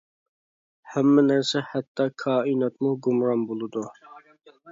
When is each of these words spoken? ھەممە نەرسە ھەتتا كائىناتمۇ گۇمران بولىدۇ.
ھەممە 0.93 1.23
نەرسە 1.25 1.61
ھەتتا 1.73 2.07
كائىناتمۇ 2.25 2.93
گۇمران 3.09 3.47
بولىدۇ. 3.51 3.87